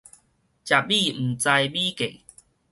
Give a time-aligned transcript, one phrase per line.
[0.03, 0.07] 食米毋
[1.37, 2.21] 知米價